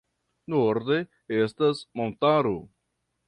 [0.53, 0.97] Norde
[1.43, 2.57] estas montaro.